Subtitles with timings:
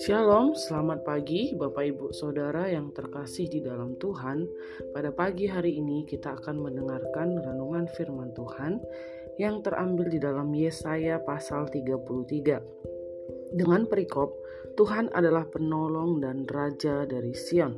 [0.00, 4.48] Shalom, selamat pagi Bapak Ibu Saudara yang terkasih di dalam Tuhan.
[4.96, 8.80] Pada pagi hari ini kita akan mendengarkan renungan firman Tuhan
[9.36, 13.52] yang terambil di dalam Yesaya pasal 33.
[13.52, 14.32] Dengan perikop,
[14.80, 17.76] Tuhan adalah penolong dan raja dari Sion.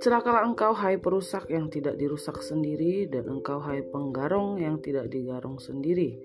[0.00, 5.60] Celakalah engkau hai perusak yang tidak dirusak sendiri dan engkau hai penggarong yang tidak digarong
[5.60, 6.24] sendiri.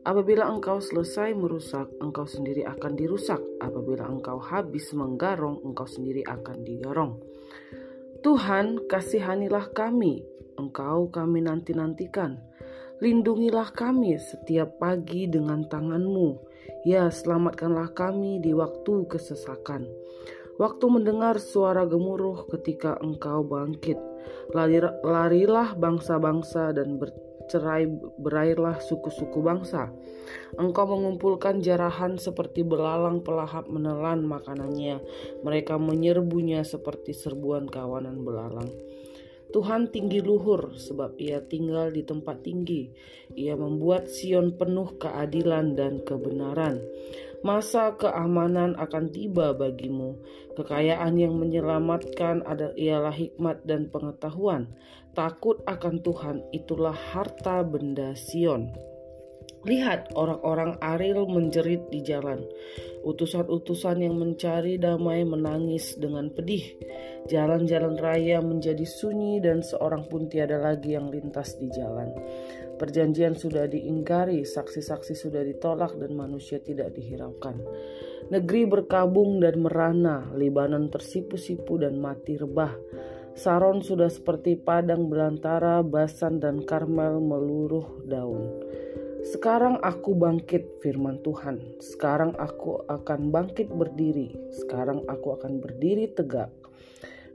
[0.00, 3.36] Apabila engkau selesai merusak, engkau sendiri akan dirusak.
[3.60, 7.20] Apabila engkau habis menggarong, engkau sendiri akan digarong.
[8.24, 10.24] Tuhan, kasihanilah kami.
[10.56, 12.40] Engkau kami nanti-nantikan.
[13.04, 16.48] Lindungilah kami setiap pagi dengan tanganmu.
[16.88, 19.84] Ya, selamatkanlah kami di waktu kesesakan.
[20.56, 24.00] Waktu mendengar suara gemuruh ketika engkau bangkit.
[25.04, 29.90] Larilah bangsa-bangsa dan bertanya cerai berairlah suku-suku bangsa.
[30.54, 35.02] Engkau mengumpulkan jarahan seperti belalang pelahap menelan makanannya.
[35.42, 38.70] Mereka menyerbunya seperti serbuan kawanan belalang.
[39.50, 42.86] Tuhan tinggi luhur sebab ia tinggal di tempat tinggi.
[43.34, 46.78] Ia membuat Sion penuh keadilan dan kebenaran.
[47.40, 50.20] Masa keamanan akan tiba bagimu.
[50.60, 54.68] Kekayaan yang menyelamatkan adalah ialah hikmat dan pengetahuan.
[55.16, 58.68] Takut akan Tuhan itulah harta benda Sion.
[59.60, 62.44] Lihat orang-orang Aril menjerit di jalan.
[63.04, 66.64] Utusan-utusan yang mencari damai menangis dengan pedih.
[67.28, 72.08] Jalan-jalan raya menjadi sunyi dan seorang pun tiada lagi yang lintas di jalan.
[72.80, 77.60] Perjanjian sudah diingkari, saksi-saksi sudah ditolak dan manusia tidak dihiraukan.
[78.32, 82.72] Negeri berkabung dan merana, Libanon tersipu-sipu dan mati rebah.
[83.36, 88.48] Saron sudah seperti padang belantara, Basan dan Karmel meluruh daun.
[89.28, 91.60] Sekarang aku bangkit, firman Tuhan.
[91.84, 94.32] Sekarang aku akan bangkit berdiri.
[94.56, 96.48] Sekarang aku akan berdiri tegak.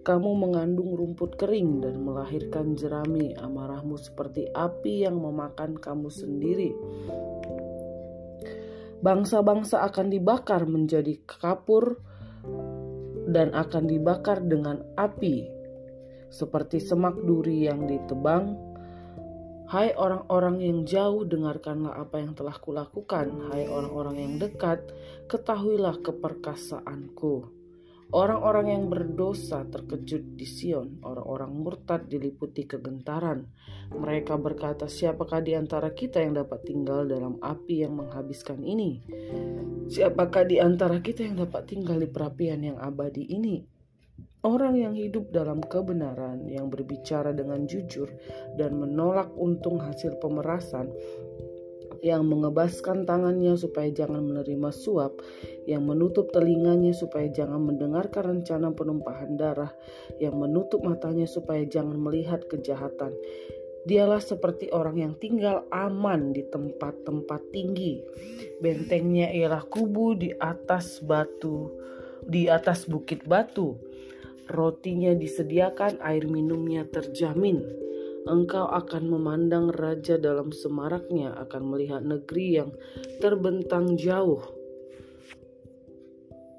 [0.05, 3.33] Kamu mengandung rumput kering dan melahirkan jerami.
[3.33, 6.71] Amarahmu seperti api yang memakan kamu sendiri.
[9.01, 11.97] Bangsa-bangsa akan dibakar menjadi kapur
[13.33, 15.49] dan akan dibakar dengan api
[16.29, 18.75] seperti semak duri yang ditebang
[19.65, 23.49] Hai orang-orang yang jauh, dengarkanlah apa yang telah kulakukan.
[23.49, 24.93] Hai orang-orang yang dekat,
[25.25, 27.54] ketahuilah keperkasaanku.
[28.13, 33.49] Orang-orang yang berdosa terkejut di Sion, orang-orang murtad diliputi kegentaran.
[33.89, 39.01] Mereka berkata, "Siapakah di antara kita yang dapat tinggal dalam api yang menghabiskan ini?
[39.89, 43.65] Siapakah di antara kita yang dapat tinggal di perapian yang abadi ini?"
[44.45, 48.13] Orang yang hidup dalam kebenaran, yang berbicara dengan jujur
[48.53, 50.93] dan menolak untung hasil pemerasan,
[52.01, 55.21] yang mengebaskan tangannya supaya jangan menerima suap,
[55.69, 59.71] yang menutup telinganya supaya jangan mendengarkan rencana penumpahan darah,
[60.17, 63.13] yang menutup matanya supaya jangan melihat kejahatan.
[63.85, 68.01] Dialah seperti orang yang tinggal aman di tempat-tempat tinggi.
[68.57, 71.69] Bentengnya ialah kubu di atas batu,
[72.25, 73.77] di atas bukit batu
[74.49, 77.65] rotinya disediakan, air minumnya terjamin.
[78.25, 82.73] Engkau akan memandang raja dalam semaraknya, akan melihat negeri yang
[83.21, 84.41] terbentang jauh.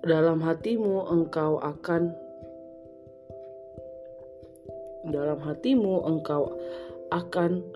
[0.07, 2.15] Dalam hatimu engkau akan
[5.11, 6.55] dalam hatimu engkau
[7.11, 7.67] akan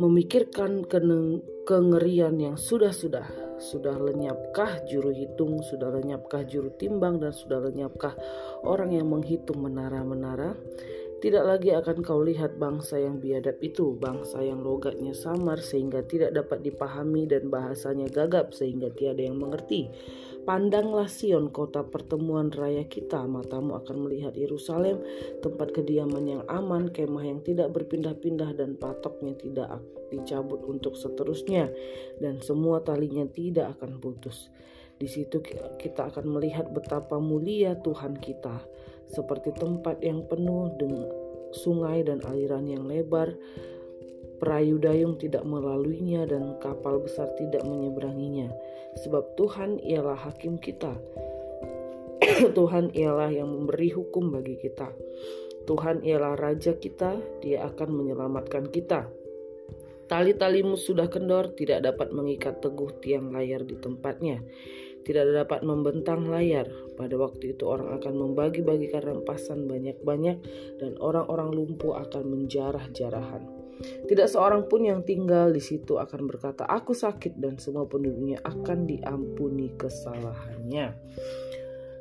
[0.00, 0.88] memikirkan
[1.68, 8.16] kengerian yang sudah-sudah sudah lenyapkah juru hitung, sudah lenyapkah juru timbang, dan sudah lenyapkah
[8.66, 10.58] orang yang menghitung menara-menara?
[11.22, 16.34] Tidak lagi akan kau lihat bangsa yang biadab itu, bangsa yang logatnya samar sehingga tidak
[16.34, 19.86] dapat dipahami dan bahasanya gagap sehingga tiada yang mengerti.
[20.42, 23.22] Pandanglah Sion, kota pertemuan raya kita.
[23.22, 24.98] Matamu akan melihat Yerusalem,
[25.38, 29.78] tempat kediaman yang aman, kemah yang tidak berpindah-pindah, dan patoknya tidak
[30.10, 31.70] dicabut untuk seterusnya,
[32.18, 34.50] dan semua talinya tidak akan putus.
[34.98, 35.38] Di situ
[35.78, 38.58] kita akan melihat betapa mulia Tuhan kita,
[39.10, 41.08] seperti tempat yang penuh dengan
[41.52, 43.34] sungai dan aliran yang lebar,
[44.42, 48.50] perahu dayung tidak melaluinya dan kapal besar tidak menyeberanginya.
[49.06, 50.92] Sebab Tuhan ialah hakim kita.
[52.58, 54.90] Tuhan ialah yang memberi hukum bagi kita.
[55.62, 59.06] Tuhan ialah raja kita, dia akan menyelamatkan kita.
[60.10, 64.42] Tali-talimu sudah kendor, tidak dapat mengikat teguh tiang layar di tempatnya.
[65.02, 66.70] Tidak dapat membentang layar.
[66.94, 70.38] Pada waktu itu orang akan membagi-bagikan rampasan banyak-banyak
[70.78, 73.62] dan orang-orang lumpuh akan menjarah-jarahan.
[73.82, 78.86] Tidak seorang pun yang tinggal di situ akan berkata, "Aku sakit," dan semua penduduknya akan
[78.86, 80.94] diampuni kesalahannya.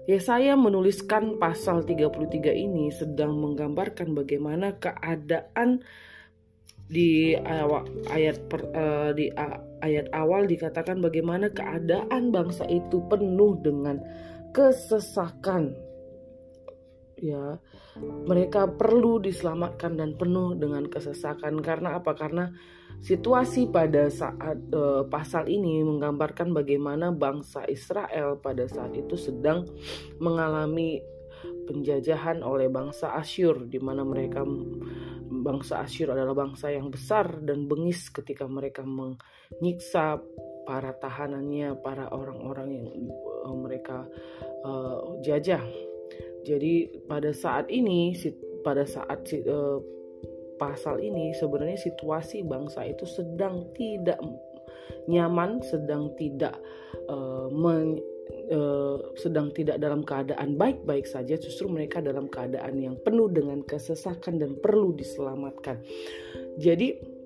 [0.10, 5.86] Yesaya menuliskan pasal 33 ini sedang menggambarkan bagaimana keadaan
[6.92, 7.34] di
[8.12, 9.32] ayat per, uh, di
[9.80, 14.04] ayat awal dikatakan bagaimana keadaan bangsa itu penuh dengan
[14.52, 15.72] kesesakan.
[17.16, 17.58] Ya
[18.24, 21.60] mereka perlu diselamatkan dan penuh dengan kesesakan.
[21.60, 22.16] Karena apa?
[22.16, 22.48] Karena
[23.04, 29.68] situasi pada saat uh, pasal ini menggambarkan bagaimana bangsa Israel pada saat itu sedang
[30.22, 31.04] mengalami
[31.66, 34.46] penjajahan oleh bangsa Asyur di mana mereka
[35.32, 40.20] bangsa Asyur adalah bangsa yang besar dan bengis ketika mereka menyiksa
[40.68, 42.88] para tahanannya para orang-orang yang
[43.48, 44.06] uh, mereka
[44.68, 45.64] uh, jajah.
[46.44, 48.14] Jadi pada saat ini
[48.62, 49.80] pada saat uh,
[50.60, 54.22] pasal ini sebenarnya situasi bangsa itu sedang tidak
[55.10, 56.54] nyaman, sedang tidak
[57.10, 57.50] uh,
[58.52, 64.42] uh, sedang tidak dalam keadaan baik-baik saja, justru mereka dalam keadaan yang penuh dengan kesesakan
[64.42, 65.80] dan perlu diselamatkan.
[66.60, 67.20] Jadi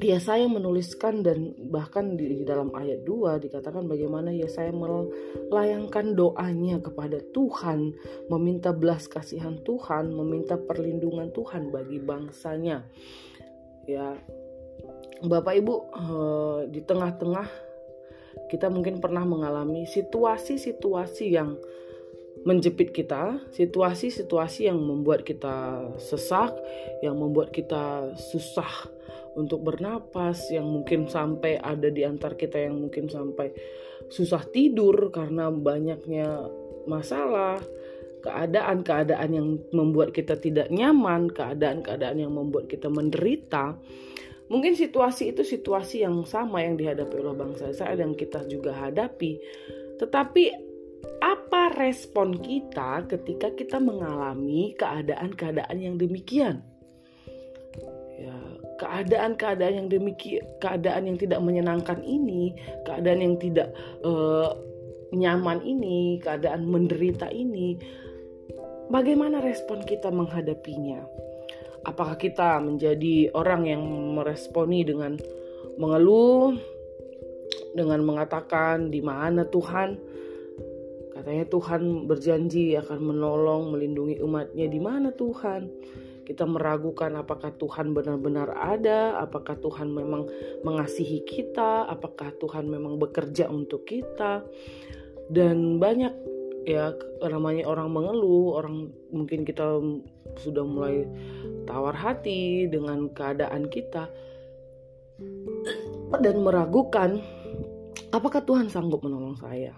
[0.00, 7.92] Yesaya menuliskan dan bahkan di, dalam ayat 2 dikatakan bagaimana Yesaya melayangkan doanya kepada Tuhan,
[8.32, 12.80] meminta belas kasihan Tuhan, meminta perlindungan Tuhan bagi bangsanya.
[13.84, 14.16] Ya,
[15.20, 17.69] Bapak Ibu eh, di tengah-tengah
[18.50, 21.58] kita mungkin pernah mengalami situasi-situasi yang
[22.46, 26.56] menjepit kita, situasi-situasi yang membuat kita sesak,
[27.04, 28.88] yang membuat kita susah
[29.36, 33.52] untuk bernapas yang mungkin sampai ada di antar kita yang mungkin sampai
[34.10, 36.48] susah tidur karena banyaknya
[36.88, 37.60] masalah
[38.20, 43.76] keadaan-keadaan yang membuat kita tidak nyaman, keadaan-keadaan yang membuat kita menderita.
[44.50, 49.38] Mungkin situasi itu situasi yang sama yang dihadapi oleh bangsa Israel yang kita juga hadapi.
[50.02, 50.44] Tetapi
[51.22, 56.66] apa respon kita ketika kita mengalami keadaan-keadaan yang demikian?
[58.18, 58.36] Ya,
[58.76, 62.52] keadaan-keadaan yang demikian keadaan yang tidak menyenangkan ini
[62.84, 63.72] keadaan yang tidak
[64.04, 64.52] uh,
[65.14, 67.80] nyaman ini keadaan menderita ini
[68.92, 71.00] bagaimana respon kita menghadapinya
[71.84, 73.82] apakah kita menjadi orang yang
[74.16, 75.16] meresponi dengan
[75.80, 76.56] mengeluh
[77.72, 79.96] dengan mengatakan di mana Tuhan?
[81.14, 84.66] Katanya Tuhan berjanji akan menolong melindungi umatnya.
[84.72, 85.68] Di mana Tuhan?
[86.24, 90.30] Kita meragukan apakah Tuhan benar-benar ada, apakah Tuhan memang
[90.62, 94.46] mengasihi kita, apakah Tuhan memang bekerja untuk kita.
[95.26, 96.14] Dan banyak
[96.64, 96.92] ya
[97.24, 99.80] namanya orang mengeluh, orang mungkin kita
[100.40, 101.08] sudah mulai
[101.64, 104.08] tawar hati dengan keadaan kita
[106.24, 107.20] dan meragukan
[108.10, 109.72] apakah Tuhan sanggup menolong saya.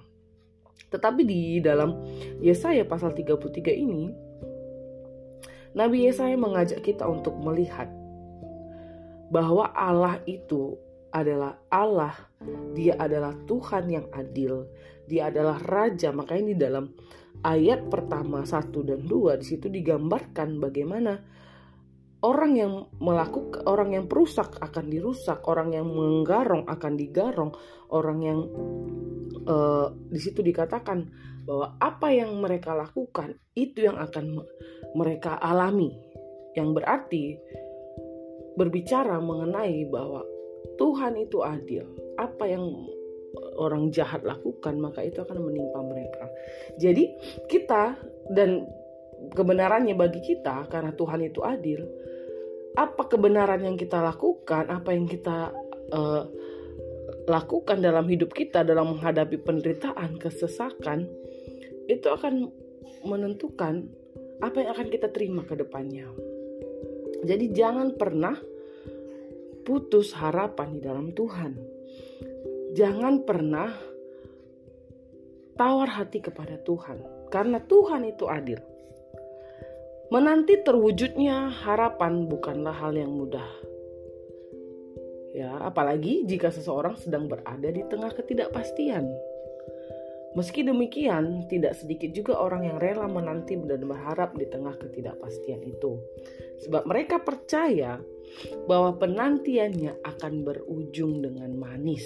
[0.93, 1.97] Tetapi di dalam
[2.45, 4.13] Yesaya pasal 33 ini
[5.73, 7.89] Nabi Yesaya mengajak kita untuk melihat
[9.33, 10.77] bahwa Allah itu
[11.13, 12.13] adalah Allah,
[12.77, 14.69] Dia adalah Tuhan yang adil,
[15.13, 16.09] Dia adalah Raja.
[16.09, 16.89] Makanya di dalam
[17.45, 21.21] ayat pertama satu dan dua di situ digambarkan bagaimana
[22.25, 22.73] orang yang
[23.03, 27.53] melakukan orang yang perusak akan dirusak, orang yang menggarong akan digarong,
[27.93, 28.41] orang yang
[29.45, 31.11] uh, di situ dikatakan
[31.43, 34.41] bahwa apa yang mereka lakukan itu yang akan
[34.97, 35.93] mereka alami.
[36.53, 37.25] Yang berarti
[38.55, 40.23] berbicara mengenai bahwa
[40.79, 41.85] Tuhan itu adil.
[42.21, 42.65] Apa yang
[43.57, 46.25] orang jahat lakukan maka itu akan menimpa mereka.
[46.81, 47.13] Jadi
[47.49, 47.97] kita
[48.33, 48.65] dan
[49.31, 51.81] kebenarannya bagi kita karena Tuhan itu adil.
[52.73, 55.53] Apa kebenaran yang kita lakukan, apa yang kita
[55.93, 56.25] uh,
[57.29, 61.05] lakukan dalam hidup kita dalam menghadapi penderitaan, kesesakan,
[61.87, 62.49] itu akan
[63.05, 63.87] menentukan
[64.43, 66.09] apa yang akan kita terima ke depannya.
[67.23, 68.35] Jadi jangan pernah
[69.63, 71.53] putus harapan di dalam Tuhan.
[72.73, 73.69] Jangan pernah
[75.61, 78.61] tawar hati kepada Tuhan karena Tuhan itu adil.
[80.13, 83.49] Menanti terwujudnya harapan bukanlah hal yang mudah.
[85.33, 89.09] Ya, apalagi jika seseorang sedang berada di tengah ketidakpastian.
[90.33, 96.01] Meski demikian, tidak sedikit juga orang yang rela menanti dan berharap di tengah ketidakpastian itu.
[96.65, 98.01] Sebab mereka percaya
[98.65, 102.05] bahwa penantiannya akan berujung dengan manis.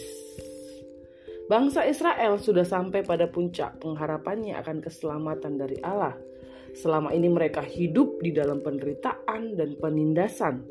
[1.47, 6.19] Bangsa Israel sudah sampai pada puncak pengharapannya akan keselamatan dari Allah.
[6.75, 10.67] Selama ini mereka hidup di dalam penderitaan dan penindasan.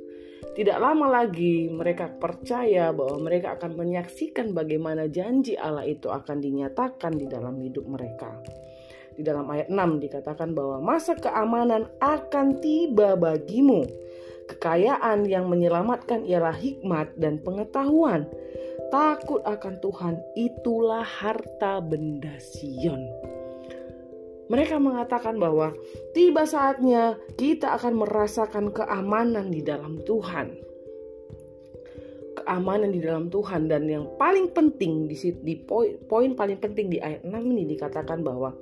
[0.52, 7.16] Tidak lama lagi mereka percaya bahwa mereka akan menyaksikan bagaimana janji Allah itu akan dinyatakan
[7.16, 8.36] di dalam hidup mereka.
[9.16, 13.88] Di dalam ayat 6 dikatakan bahwa masa keamanan akan tiba bagimu.
[14.46, 18.30] Kekayaan yang menyelamatkan ialah hikmat dan pengetahuan.
[18.94, 23.02] Takut akan Tuhan itulah harta benda Sion.
[24.46, 25.74] Mereka mengatakan bahwa
[26.14, 30.54] tiba saatnya kita akan merasakan keamanan di dalam Tuhan.
[32.38, 37.26] Keamanan di dalam Tuhan dan yang paling penting di, poin, poin paling penting di ayat
[37.26, 38.54] 6 ini dikatakan bahwa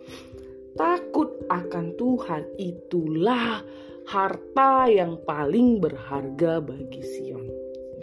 [0.79, 3.59] takut akan Tuhan itulah
[4.07, 7.47] harta yang paling berharga bagi Sion.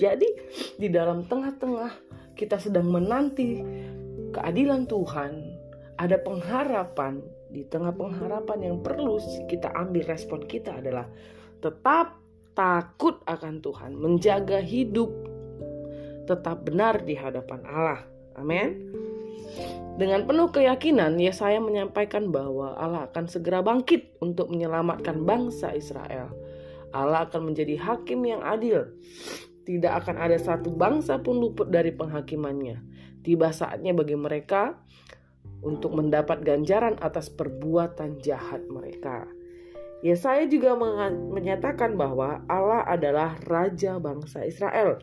[0.01, 0.29] Jadi
[0.81, 1.93] di dalam tengah-tengah
[2.33, 3.61] kita sedang menanti
[4.33, 5.33] keadilan Tuhan,
[6.01, 7.21] ada pengharapan
[7.53, 11.05] di tengah pengharapan yang perlu kita ambil respon kita adalah
[11.61, 12.17] tetap
[12.57, 15.13] takut akan Tuhan, menjaga hidup
[16.25, 18.01] tetap benar di hadapan Allah.
[18.39, 18.95] Amin.
[19.97, 26.31] Dengan penuh keyakinan, Yesaya menyampaikan bahwa Allah akan segera bangkit untuk menyelamatkan bangsa Israel.
[26.91, 28.91] Allah akan menjadi hakim yang adil.
[29.67, 32.83] Tidak akan ada satu bangsa pun luput dari penghakimannya.
[33.21, 34.75] Tiba saatnya bagi mereka
[35.61, 39.29] untuk mendapat ganjaran atas perbuatan jahat mereka.
[40.01, 40.73] Yesaya juga
[41.29, 44.97] menyatakan bahwa Allah adalah raja bangsa Israel.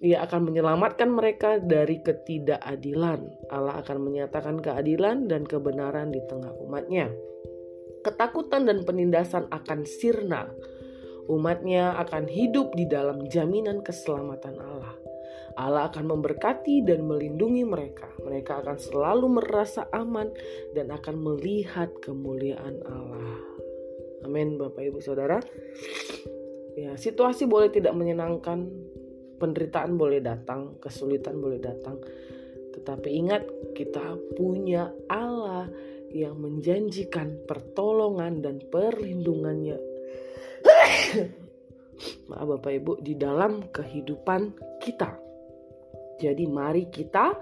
[0.00, 3.20] Ia akan menyelamatkan mereka dari ketidakadilan.
[3.52, 7.12] Allah akan menyatakan keadilan dan kebenaran di tengah umatnya.
[8.04, 10.48] Ketakutan dan penindasan akan sirna.
[11.28, 14.96] Umatnya akan hidup di dalam jaminan keselamatan Allah.
[15.58, 18.08] Allah akan memberkati dan melindungi mereka.
[18.24, 20.32] Mereka akan selalu merasa aman
[20.72, 23.57] dan akan melihat kemuliaan Allah.
[24.26, 25.38] Amin, Bapak Ibu Saudara.
[26.78, 28.70] Ya, situasi boleh tidak menyenangkan,
[29.38, 31.98] penderitaan boleh datang, kesulitan boleh datang.
[32.74, 33.42] Tetapi ingat,
[33.74, 35.66] kita punya Allah
[36.14, 39.78] yang menjanjikan pertolongan dan perlindungannya.
[42.30, 45.18] Maaf Bapak Ibu, di dalam kehidupan kita.
[46.18, 47.34] Jadi mari kita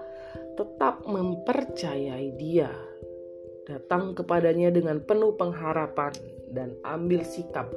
[0.57, 2.69] tetap mempercayai dia.
[3.65, 7.67] Datang kepadanya dengan penuh pengharapan dan ambil sikap.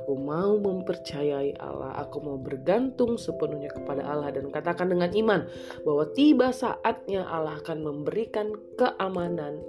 [0.00, 5.44] Aku mau mempercayai Allah, aku mau bergantung sepenuhnya kepada Allah dan katakan dengan iman
[5.84, 9.60] bahwa tiba saatnya Allah akan memberikan keamanan,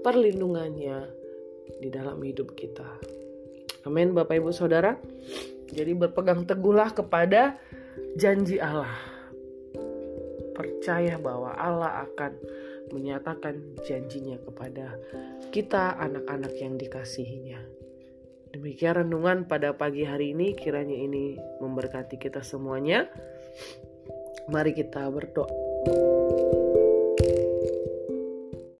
[0.00, 1.10] perlindungannya
[1.82, 2.86] di dalam hidup kita.
[3.84, 4.96] Amin Bapak Ibu Saudara.
[5.66, 7.58] Jadi berpegang teguhlah kepada
[8.14, 9.16] janji Allah
[10.56, 12.32] percaya bahwa Allah akan
[12.90, 14.98] menyatakan janjinya kepada
[15.54, 17.60] kita anak-anak yang dikasihinya.
[18.54, 23.04] Demikian renungan pada pagi hari ini kiranya ini memberkati kita semuanya.
[24.48, 26.65] Mari kita berdoa.